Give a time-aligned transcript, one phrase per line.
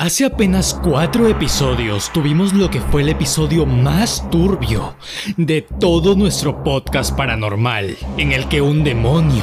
[0.00, 4.94] Hace apenas cuatro episodios tuvimos lo que fue el episodio más turbio
[5.36, 9.42] de todo nuestro podcast paranormal, en el que un demonio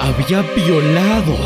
[0.00, 1.36] había violado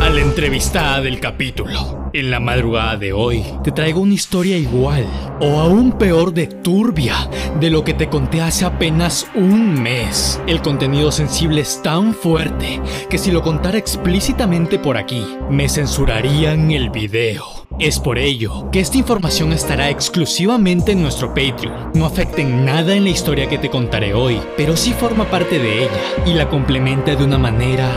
[0.00, 2.08] a la entrevistada del capítulo.
[2.12, 5.08] En la madrugada de hoy te traigo una historia igual,
[5.40, 7.28] o aún peor de turbia,
[7.58, 10.40] de lo que te conté hace apenas un mes.
[10.46, 16.70] El contenido sensible es tan fuerte que si lo contara explícitamente por aquí, me censurarían
[16.70, 17.63] el video.
[17.80, 21.90] Es por ello que esta información estará exclusivamente en nuestro Patreon.
[21.94, 25.58] No afecta en nada en la historia que te contaré hoy, pero sí forma parte
[25.58, 27.90] de ella y la complementa de una manera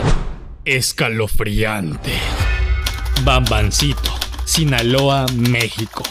[0.66, 2.12] escalofriante.
[3.24, 4.12] Bambancito,
[4.46, 6.02] Sinaloa, México.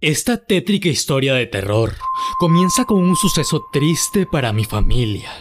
[0.00, 1.96] Esta tétrica historia de terror
[2.38, 5.32] comienza con un suceso triste para mi familia.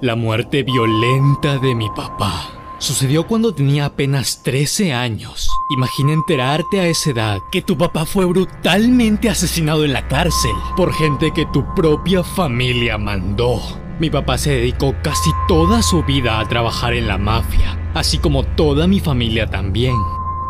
[0.00, 2.53] La muerte violenta de mi papá.
[2.78, 5.48] Sucedió cuando tenía apenas 13 años.
[5.70, 10.92] Imagina enterarte a esa edad que tu papá fue brutalmente asesinado en la cárcel por
[10.92, 13.60] gente que tu propia familia mandó.
[14.00, 18.42] Mi papá se dedicó casi toda su vida a trabajar en la mafia, así como
[18.42, 19.94] toda mi familia también,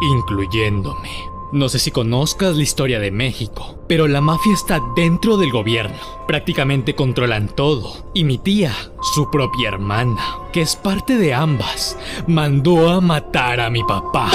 [0.00, 1.33] incluyéndome.
[1.52, 5.96] No sé si conozcas la historia de México, pero la mafia está dentro del gobierno.
[6.26, 8.10] Prácticamente controlan todo.
[8.14, 8.72] Y mi tía,
[9.14, 14.30] su propia hermana, que es parte de ambas, mandó a matar a mi papá.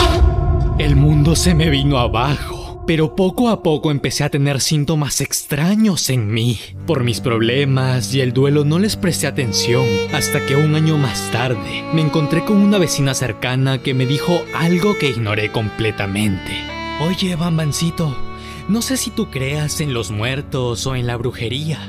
[0.78, 2.84] El mundo se me vino abajo.
[2.88, 6.60] Pero poco a poco empecé a tener síntomas extraños en mí.
[6.88, 11.30] Por mis problemas y el duelo no les presté atención hasta que un año más
[11.32, 16.69] tarde me encontré con una vecina cercana que me dijo algo que ignoré completamente.
[17.02, 18.14] Oye, Bambancito,
[18.68, 21.80] no sé si tú creas en los muertos o en la brujería,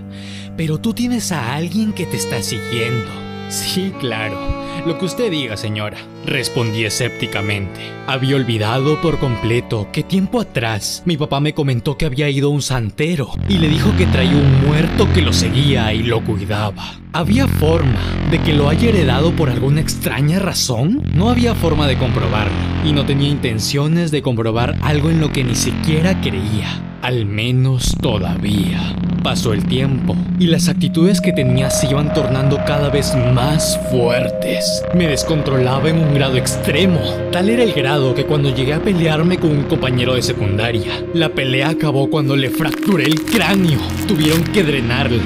[0.56, 3.29] pero tú tienes a alguien que te está siguiendo.
[3.50, 4.38] Sí, claro,
[4.86, 7.80] lo que usted diga, señora, respondí escépticamente.
[8.06, 12.62] Había olvidado por completo que tiempo atrás mi papá me comentó que había ido un
[12.62, 16.94] santero y le dijo que traía un muerto que lo seguía y lo cuidaba.
[17.12, 17.98] ¿Había forma
[18.30, 21.02] de que lo haya heredado por alguna extraña razón?
[21.12, 25.42] No había forma de comprobarlo, y no tenía intenciones de comprobar algo en lo que
[25.42, 26.68] ni siquiera creía.
[27.02, 28.94] Al menos todavía.
[29.22, 34.82] Pasó el tiempo y las actitudes que tenía se iban tornando cada vez más fuertes.
[34.94, 37.00] Me descontrolaba en un grado extremo.
[37.30, 41.28] Tal era el grado que cuando llegué a pelearme con un compañero de secundaria, la
[41.28, 43.80] pelea acabó cuando le fracturé el cráneo.
[44.08, 45.20] Tuvieron que drenarlo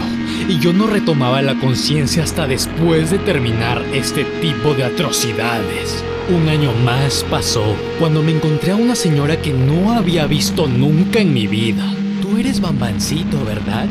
[0.49, 6.05] y yo no retomaba la conciencia hasta después de terminar este tipo de atrocidades.
[6.35, 11.21] Un año más pasó cuando me encontré a una señora que no había visto nunca
[11.21, 11.95] en mi vida.
[12.35, 13.87] Tú eres Bambancito, ¿verdad?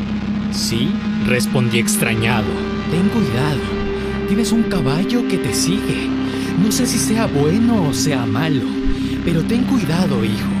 [0.52, 0.90] Sí,
[1.26, 2.44] respondí extrañado.
[2.90, 3.62] Ten cuidado.
[4.28, 6.10] Tienes un caballo que te sigue.
[6.62, 8.66] No sé si sea bueno o sea malo,
[9.24, 10.52] pero ten cuidado, hijo.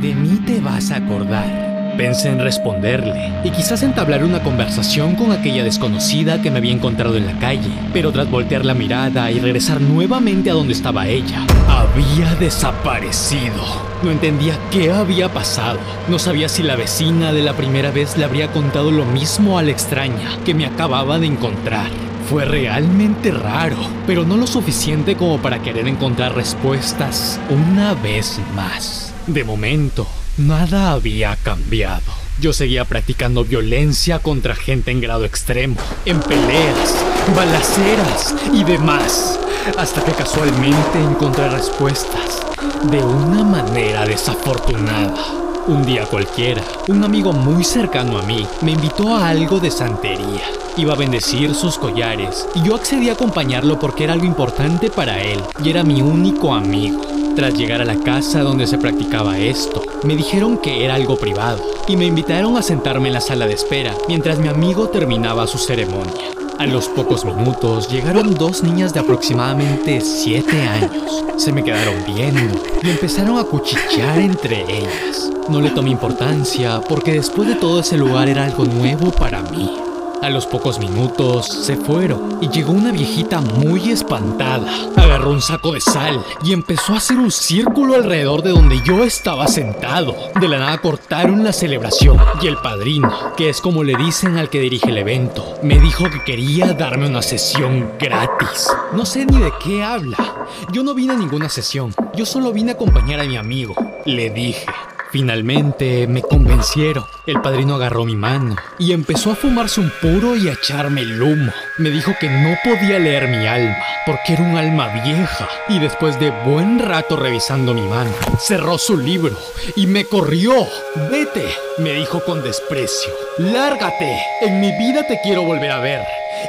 [0.00, 1.71] De mí te vas a acordar.
[2.02, 7.16] Pensé en responderle y quizás entablar una conversación con aquella desconocida que me había encontrado
[7.16, 11.46] en la calle, pero tras voltear la mirada y regresar nuevamente a donde estaba ella,
[11.68, 13.62] había desaparecido.
[14.02, 15.78] No entendía qué había pasado.
[16.08, 19.62] No sabía si la vecina de la primera vez le habría contado lo mismo a
[19.62, 21.86] la extraña que me acababa de encontrar.
[22.28, 23.76] Fue realmente raro,
[24.08, 29.14] pero no lo suficiente como para querer encontrar respuestas una vez más.
[29.28, 30.04] De momento,
[30.38, 32.10] Nada había cambiado.
[32.40, 35.76] Yo seguía practicando violencia contra gente en grado extremo,
[36.06, 36.96] en peleas,
[37.36, 39.38] balaceras y demás,
[39.76, 42.46] hasta que casualmente encontré respuestas
[42.90, 45.22] de una manera desafortunada.
[45.66, 50.44] Un día cualquiera, un amigo muy cercano a mí me invitó a algo de santería.
[50.78, 55.22] Iba a bendecir sus collares y yo accedí a acompañarlo porque era algo importante para
[55.22, 57.21] él y era mi único amigo.
[57.34, 61.62] Tras llegar a la casa donde se practicaba esto, me dijeron que era algo privado
[61.88, 65.56] y me invitaron a sentarme en la sala de espera mientras mi amigo terminaba su
[65.56, 66.12] ceremonia.
[66.58, 71.24] A los pocos minutos llegaron dos niñas de aproximadamente 7 años.
[71.38, 75.30] Se me quedaron viendo y empezaron a cuchichear entre ellas.
[75.48, 79.91] No le tomé importancia porque después de todo ese lugar era algo nuevo para mí.
[80.22, 84.72] A los pocos minutos se fueron y llegó una viejita muy espantada.
[84.96, 89.02] Agarró un saco de sal y empezó a hacer un círculo alrededor de donde yo
[89.02, 90.14] estaba sentado.
[90.40, 94.48] De la nada cortaron la celebración y el padrino, que es como le dicen al
[94.48, 98.68] que dirige el evento, me dijo que quería darme una sesión gratis.
[98.92, 100.46] No sé ni de qué habla.
[100.70, 103.74] Yo no vine a ninguna sesión, yo solo vine a acompañar a mi amigo.
[104.04, 104.66] Le dije.
[105.12, 107.04] Finalmente me convencieron.
[107.26, 111.22] El padrino agarró mi mano y empezó a fumarse un puro y a echarme el
[111.22, 111.52] humo.
[111.76, 113.76] Me dijo que no podía leer mi alma,
[114.06, 115.46] porque era un alma vieja.
[115.68, 119.36] Y después de buen rato revisando mi mano, cerró su libro
[119.76, 120.66] y me corrió.
[121.10, 123.12] Vete, me dijo con desprecio.
[123.36, 124.18] Lárgate.
[124.40, 126.00] En mi vida te quiero volver a ver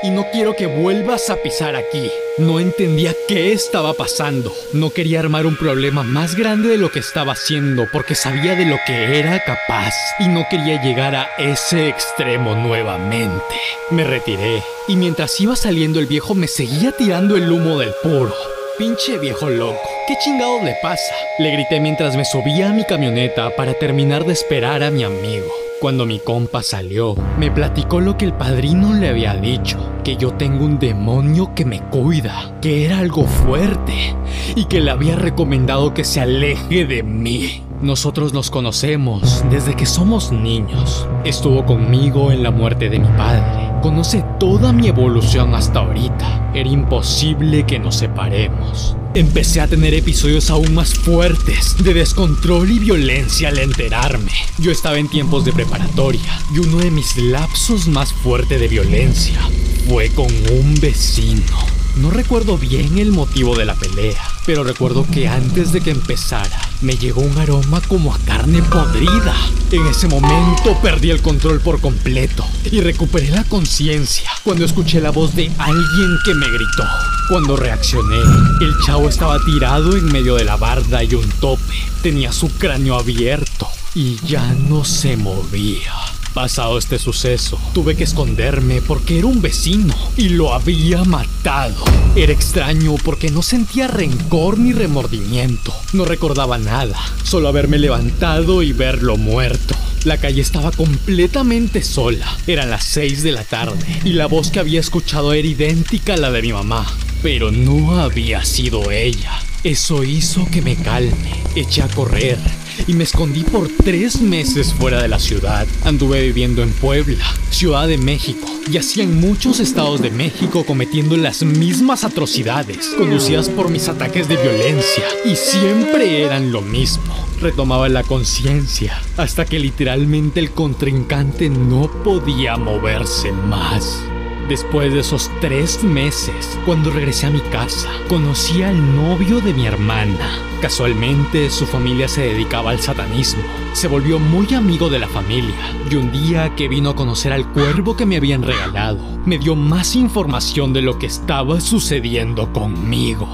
[0.04, 2.10] y no quiero que vuelvas a pisar aquí.
[2.40, 4.52] No entendía qué estaba pasando.
[4.72, 8.66] No quería armar un problema más grande de lo que estaba haciendo porque sabía de
[8.66, 13.44] lo que era capaz y no quería llegar a ese extremo nuevamente.
[13.92, 18.34] Me retiré y mientras iba saliendo el viejo me seguía tirando el humo del puro.
[18.76, 21.14] Pinche viejo loco, ¿qué chingado le pasa?
[21.38, 25.46] Le grité mientras me subía a mi camioneta para terminar de esperar a mi amigo.
[25.80, 30.34] Cuando mi compa salió, me platicó lo que el padrino le había dicho, que yo
[30.34, 34.16] tengo un demonio que me cuida, que era algo fuerte
[34.56, 37.62] y que le había recomendado que se aleje de mí.
[37.80, 41.08] Nosotros nos conocemos desde que somos niños.
[41.26, 43.73] Estuvo conmigo en la muerte de mi padre.
[43.84, 46.54] Conoce toda mi evolución hasta ahorita.
[46.54, 48.96] Era imposible que nos separemos.
[49.14, 54.32] Empecé a tener episodios aún más fuertes de descontrol y violencia al enterarme.
[54.58, 59.42] Yo estaba en tiempos de preparatoria y uno de mis lapsos más fuertes de violencia
[59.86, 61.83] fue con un vecino.
[61.96, 66.60] No recuerdo bien el motivo de la pelea, pero recuerdo que antes de que empezara,
[66.82, 69.36] me llegó un aroma como a carne podrida.
[69.72, 75.12] En ese momento perdí el control por completo y recuperé la conciencia cuando escuché la
[75.12, 76.84] voz de alguien que me gritó.
[77.30, 78.22] Cuando reaccioné,
[78.62, 81.76] el chavo estaba tirado en medio de la barda y un tope.
[82.02, 85.94] Tenía su cráneo abierto y ya no se movía.
[86.34, 91.76] Pasado este suceso, tuve que esconderme porque era un vecino y lo había matado.
[92.16, 95.72] Era extraño porque no sentía rencor ni remordimiento.
[95.94, 99.76] No recordaba nada, solo haberme levantado y verlo muerto.
[100.06, 102.26] La calle estaba completamente sola.
[102.48, 106.18] Eran las 6 de la tarde y la voz que había escuchado era idéntica a
[106.18, 106.86] la de mi mamá.
[107.22, 109.40] Pero no había sido ella.
[109.64, 111.32] Eso hizo que me calme.
[111.56, 112.38] Eché a correr
[112.86, 115.66] y me escondí por tres meses fuera de la ciudad.
[115.86, 121.16] Anduve viviendo en Puebla, Ciudad de México, y así en muchos estados de México cometiendo
[121.16, 127.14] las mismas atrocidades, conducidas por mis ataques de violencia, y siempre eran lo mismo.
[127.40, 134.04] Retomaba la conciencia hasta que literalmente el contrincante no podía moverse más.
[134.48, 139.66] Después de esos tres meses, cuando regresé a mi casa, conocí al novio de mi
[139.66, 140.38] hermana.
[140.62, 143.44] Casualmente, su familia se dedicaba al satanismo.
[143.72, 145.56] Se volvió muy amigo de la familia
[145.90, 149.56] y un día que vino a conocer al cuervo que me habían regalado, me dio
[149.56, 153.28] más información de lo que estaba sucediendo conmigo.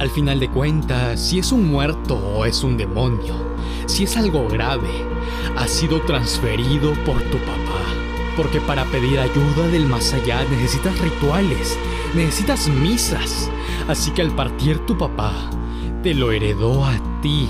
[0.00, 3.34] Al final de cuentas, si es un muerto o es un demonio,
[3.86, 4.90] si es algo grave,
[5.56, 8.05] ha sido transferido por tu papá.
[8.36, 11.78] Porque para pedir ayuda del más allá necesitas rituales,
[12.14, 13.50] necesitas misas.
[13.88, 15.32] Así que al partir tu papá,
[16.02, 17.48] te lo heredó a ti.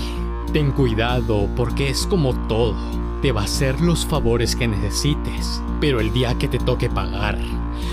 [0.53, 2.75] Ten cuidado porque es como todo.
[3.21, 7.37] Te va a hacer los favores que necesites, pero el día que te toque pagar,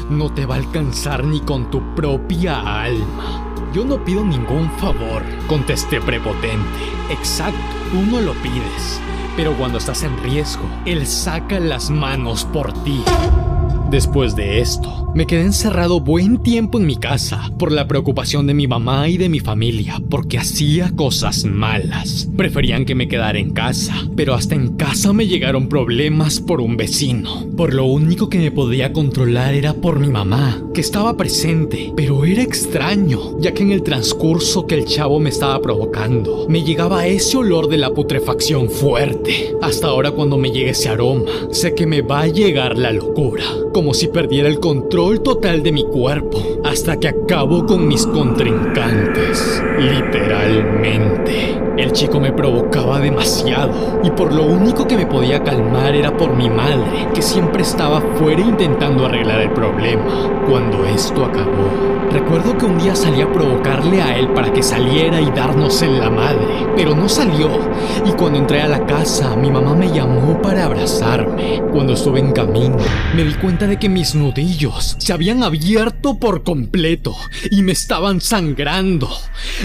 [0.08, 3.54] no te va a alcanzar ni con tu propia alma.
[3.72, 6.78] Yo no pido ningún favor, contesté prepotente.
[7.10, 7.58] Exacto,
[7.90, 9.00] tú no lo pides.
[9.36, 13.02] Pero cuando estás en riesgo, Él saca las manos por ti.
[13.94, 18.52] Después de esto, me quedé encerrado buen tiempo en mi casa por la preocupación de
[18.52, 22.28] mi mamá y de mi familia porque hacía cosas malas.
[22.36, 26.76] Preferían que me quedara en casa, pero hasta en casa me llegaron problemas por un
[26.76, 27.46] vecino.
[27.56, 32.24] Por lo único que me podía controlar era por mi mamá, que estaba presente, pero
[32.24, 37.06] era extraño, ya que en el transcurso que el chavo me estaba provocando, me llegaba
[37.06, 39.54] ese olor de la putrefacción fuerte.
[39.62, 43.44] Hasta ahora cuando me llegue ese aroma, sé que me va a llegar la locura
[43.92, 49.62] si perdiera el control total de mi cuerpo, hasta que acabo con mis contrincantes.
[49.78, 51.63] Literalmente.
[51.76, 56.32] El chico me provocaba demasiado y por lo único que me podía calmar era por
[56.36, 60.04] mi madre, que siempre estaba fuera intentando arreglar el problema.
[60.48, 61.68] Cuando esto acabó,
[62.12, 65.98] recuerdo que un día salí a provocarle a él para que saliera y darnos en
[65.98, 67.50] la madre, pero no salió.
[68.06, 71.60] Y cuando entré a la casa, mi mamá me llamó para abrazarme.
[71.72, 72.76] Cuando estuve en camino,
[73.16, 77.16] me di cuenta de que mis nudillos se habían abierto por completo
[77.50, 79.08] y me estaban sangrando.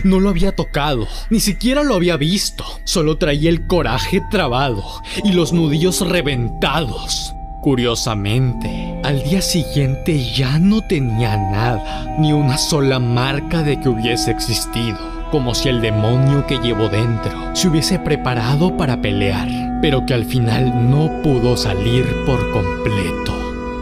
[0.03, 4.83] No lo había tocado, ni siquiera lo había visto, solo traía el coraje trabado
[5.23, 7.35] y los nudillos reventados.
[7.61, 14.31] Curiosamente, al día siguiente ya no tenía nada, ni una sola marca de que hubiese
[14.31, 14.97] existido,
[15.29, 19.49] como si el demonio que llevo dentro se hubiese preparado para pelear,
[19.81, 23.38] pero que al final no pudo salir por completo.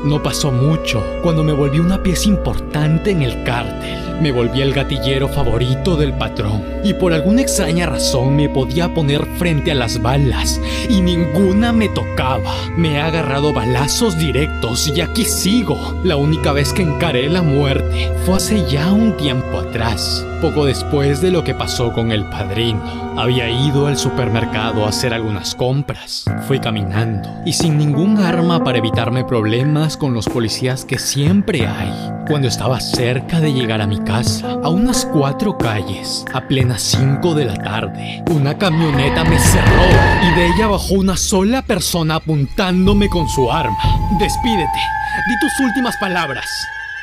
[0.08, 4.22] No pasó mucho cuando me volví una pieza importante en el cártel.
[4.22, 9.26] Me volví el gatillero favorito del patrón y por alguna extraña razón me podía poner
[9.38, 12.56] frente a las balas y ninguna me tocaba.
[12.78, 16.00] Me he agarrado balazos directos y aquí sigo.
[16.06, 21.20] La única vez que encaré la muerte fue hace ya un tiempo atrás, poco después
[21.20, 23.07] de lo que pasó con el padrino.
[23.17, 26.24] Había ido al supermercado a hacer algunas compras.
[26.47, 31.91] Fui caminando y sin ningún arma para evitarme problemas con los policías que siempre hay.
[32.27, 37.33] Cuando estaba cerca de llegar a mi casa, a unas cuatro calles, a plenas cinco
[37.33, 39.86] de la tarde, una camioneta me cerró
[40.21, 43.75] y de ella bajó una sola persona apuntándome con su arma.
[44.19, 44.79] Despídete,
[45.27, 46.45] di tus últimas palabras.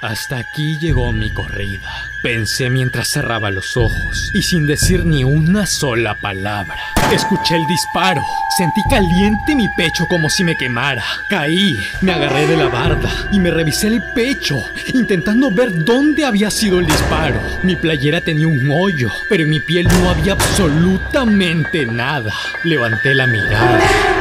[0.05, 2.11] Hasta aquí llegó mi corrida.
[2.23, 6.79] Pensé mientras cerraba los ojos y sin decir ni una sola palabra.
[7.11, 8.21] Escuché el disparo.
[8.59, 11.03] Sentí caliente mi pecho como si me quemara.
[11.31, 16.51] Caí, me agarré de la barda y me revisé el pecho, intentando ver dónde había
[16.51, 17.41] sido el disparo.
[17.63, 22.31] Mi playera tenía un hoyo, pero en mi piel no había absolutamente nada.
[22.63, 24.14] Levanté la mirada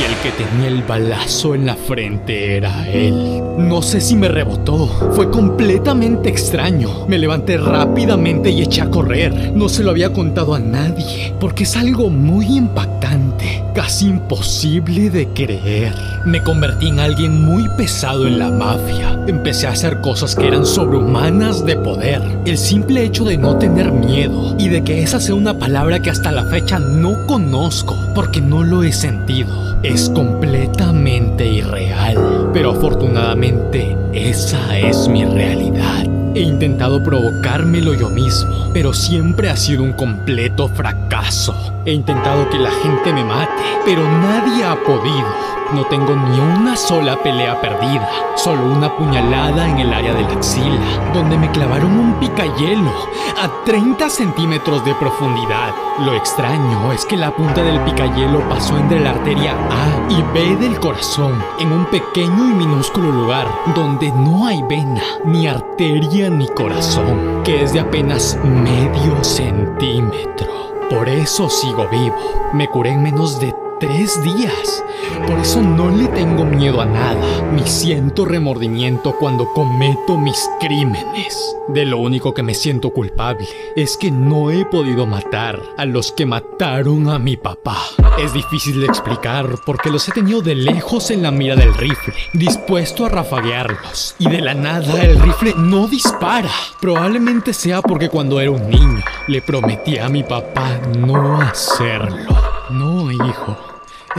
[0.00, 3.42] y el que tenía el balazo en la frente era él.
[3.58, 7.06] No sé si me rebotó, fue completamente extraño.
[7.08, 9.52] Me levanté rápidamente y eché a correr.
[9.54, 15.28] No se lo había contado a nadie, porque es algo muy impactante, casi imposible de
[15.28, 15.94] creer.
[16.24, 19.18] Me convertí en alguien muy pesado en la mafia.
[19.26, 22.22] Empecé a hacer cosas que eran sobrehumanas de poder.
[22.44, 26.10] El simple hecho de no tener miedo y de que esa sea una palabra que
[26.10, 33.96] hasta la fecha no conozco, porque no lo he sentido es completamente irreal, pero afortunadamente
[34.12, 36.04] esa es mi realidad.
[36.34, 41.54] He intentado provocármelo yo mismo, pero siempre ha sido un completo fracaso.
[41.84, 45.57] He intentado que la gente me mate, pero nadie ha podido.
[45.74, 50.32] No tengo ni una sola pelea perdida, solo una puñalada en el área de la
[50.32, 50.80] axila,
[51.12, 52.90] donde me clavaron un picayelo
[53.38, 55.74] a 30 centímetros de profundidad.
[55.98, 60.56] Lo extraño es que la punta del picayelo pasó entre la arteria A y B
[60.56, 66.48] del corazón, en un pequeño y minúsculo lugar donde no hay vena, ni arteria ni
[66.48, 70.46] corazón, que es de apenas medio centímetro.
[70.88, 72.16] Por eso sigo vivo.
[72.54, 74.84] Me curé en menos de tres días.
[75.26, 81.56] Por eso no le tengo miedo a nada, ni siento remordimiento cuando cometo mis crímenes.
[81.68, 86.12] De lo único que me siento culpable es que no he podido matar a los
[86.12, 87.78] que mataron a mi papá.
[88.18, 92.14] Es difícil de explicar porque los he tenido de lejos en la mira del rifle,
[92.32, 94.16] dispuesto a rafaguearlos.
[94.18, 96.50] Y de la nada el rifle no dispara.
[96.80, 102.34] Probablemente sea porque cuando era un niño le prometí a mi papá no hacerlo.
[102.70, 103.56] No, hijo,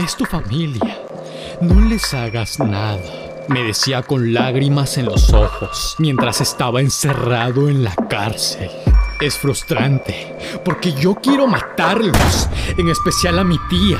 [0.04, 0.98] es tu familia.
[1.60, 3.00] No les hagas nada.
[3.48, 8.70] Me decía con lágrimas en los ojos mientras estaba encerrado en la cárcel.
[9.20, 13.98] Es frustrante, porque yo quiero matarlos, en especial a mi tía,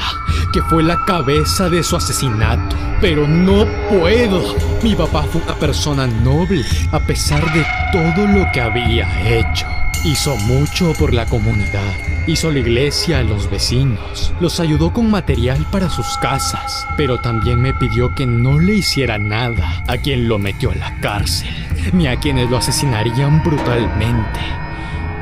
[0.52, 2.76] que fue la cabeza de su asesinato.
[3.00, 4.54] Pero no puedo.
[4.83, 9.66] Mi papá fue una persona noble, a pesar de todo lo que había hecho.
[10.02, 11.92] Hizo mucho por la comunidad.
[12.26, 14.33] Hizo la iglesia a los vecinos.
[14.40, 16.87] Los ayudó con material para sus casas.
[16.97, 20.99] Pero también me pidió que no le hiciera nada a quien lo metió a la
[21.00, 21.54] cárcel.
[21.92, 24.40] Ni a quienes lo asesinarían brutalmente.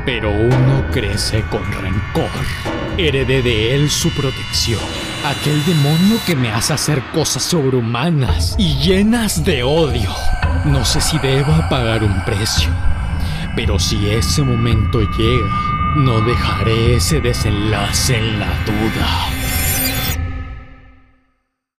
[0.05, 2.29] Pero uno crece con rencor.
[2.97, 4.79] Heredé de él su protección.
[5.25, 10.15] Aquel demonio que me hace hacer cosas sobrehumanas y llenas de odio.
[10.63, 12.69] No sé si deba pagar un precio.
[13.61, 19.48] Pero si ese momento llega, no dejaré ese desenlace en la duda.